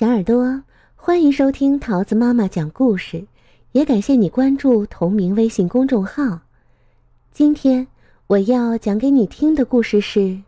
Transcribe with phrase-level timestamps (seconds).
[0.00, 0.62] 小耳朵，
[0.96, 3.26] 欢迎收听桃子妈妈讲故事，
[3.72, 6.40] 也感谢你关注同名微信公众号。
[7.32, 7.86] 今天
[8.26, 10.40] 我要讲给你听的故事是，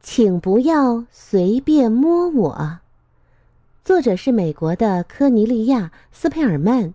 [0.00, 2.78] 请不要随便摸我。
[3.84, 6.94] 作者是美国的科尼利亚·斯佩尔曼，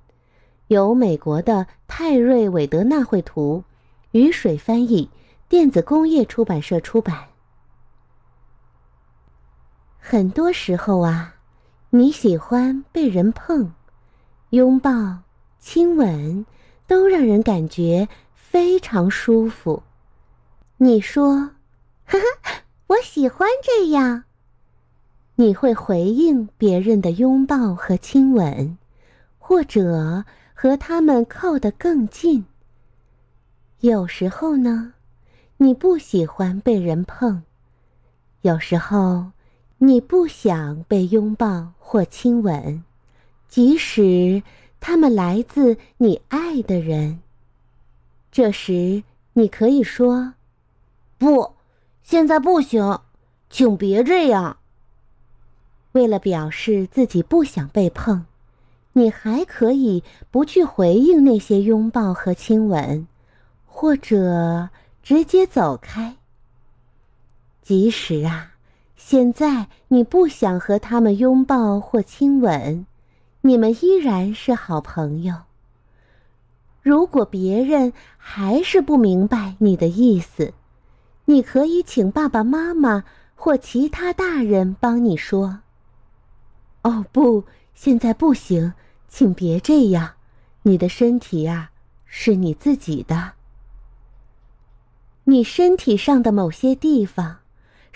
[0.69, 3.63] 由美国的泰瑞·韦德纳绘图，
[4.09, 5.11] 雨水翻译，
[5.47, 7.25] 电子工业出版社出版。
[9.99, 11.34] 很多时候啊。
[11.97, 13.71] 你喜欢被人碰、
[14.49, 15.19] 拥抱、
[15.59, 16.45] 亲吻，
[16.87, 19.81] 都让人感觉非常舒服。
[20.75, 21.51] 你说
[22.03, 22.51] ：“哈哈，
[22.87, 24.25] 我喜欢这样。”
[25.35, 28.77] 你会回应别人的拥抱和亲吻，
[29.39, 32.43] 或者和他们靠得更近。
[33.79, 34.91] 有时候呢，
[35.55, 37.43] 你不喜欢被人碰；
[38.41, 39.31] 有时候。
[39.77, 42.83] 你不想被拥抱或亲吻，
[43.47, 44.41] 即使
[44.81, 47.21] 他们来自你爱的人。
[48.31, 50.33] 这时，你可以说
[51.19, 51.53] ：“不，
[52.01, 53.01] 现在不行，
[53.51, 54.57] 请别这样。”
[55.93, 58.25] 为了表示自己不想被碰，
[58.93, 63.07] 你还可以不去回应那些拥抱和亲吻，
[63.67, 64.69] 或者
[65.03, 66.17] 直接走开。
[67.61, 68.54] 即使啊。
[68.95, 72.85] 现在你不想和他们拥抱或亲吻，
[73.41, 75.35] 你们依然是好朋友。
[76.81, 80.53] 如果别人还是不明白你的意思，
[81.25, 83.03] 你可以请爸爸妈妈
[83.35, 85.59] 或其他大人帮你说
[86.83, 87.43] ：“哦，不，
[87.73, 88.73] 现在不行，
[89.07, 90.13] 请别这样。
[90.63, 91.71] 你的身体呀，
[92.05, 93.33] 是你自己的。
[95.25, 97.37] 你身体上的某些地方。”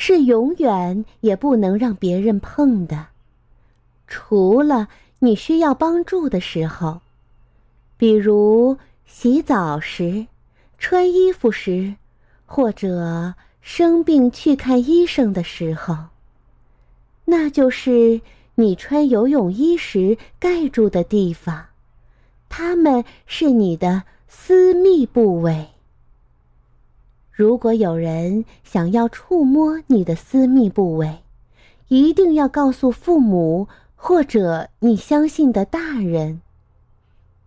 [0.01, 3.07] 是永远也不能让别人碰的，
[4.07, 4.87] 除了
[5.19, 7.01] 你需要帮助的时候，
[7.97, 10.27] 比如洗澡时、
[10.77, 11.95] 穿衣服时，
[12.45, 15.97] 或者生病去看医生的时候。
[17.25, 18.21] 那就是
[18.55, 21.65] 你穿游泳衣时盖住的地方，
[22.47, 25.67] 它们是你的私密部位。
[27.39, 31.19] 如果有人想要触摸你的私密部位，
[31.87, 36.41] 一定要告诉父母或者你相信的大人。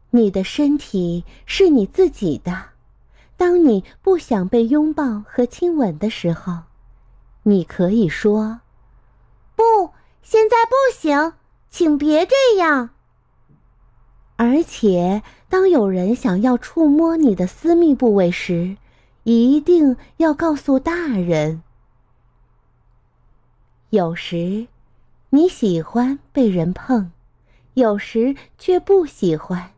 [0.08, 2.70] 你的身体是你自己的，
[3.36, 6.60] 当你不想被拥抱和亲吻的时候，
[7.42, 8.60] 你可以说
[9.54, 9.91] ：“不，
[10.22, 11.34] 现在不行，
[11.69, 12.88] 请别这样。”
[14.36, 18.78] 而且，当有人想要触摸你的私密部位时，
[19.25, 21.62] 一定要告诉大人。
[23.91, 24.66] 有时，
[25.31, 27.10] 你喜欢被人碰，
[27.75, 29.71] 有时却不喜欢。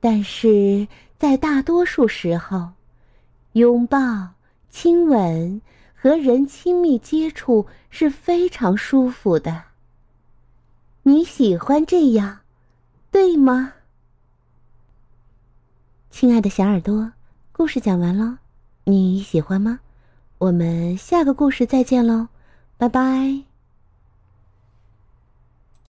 [0.00, 2.72] 但是在大多数时候，
[3.52, 4.30] 拥抱、
[4.68, 5.62] 亲吻
[5.94, 9.64] 和人亲密接触是非常舒服的。
[11.04, 12.40] 你喜欢这样，
[13.10, 13.74] 对吗，
[16.10, 17.12] 亲爱的小耳朵？
[17.56, 18.38] 故事讲完了，
[18.82, 19.78] 你喜欢吗？
[20.38, 22.26] 我们下个故事再见喽，
[22.76, 23.53] 拜拜。